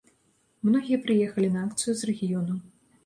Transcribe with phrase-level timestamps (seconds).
[0.69, 2.57] Многія прыехалі на акцыю з рэгіёнаў.